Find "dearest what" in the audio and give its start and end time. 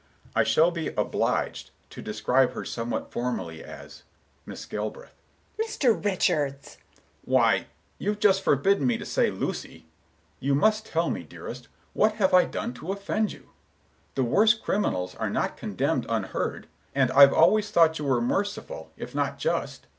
11.21-12.13